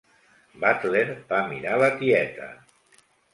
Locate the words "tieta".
2.01-2.49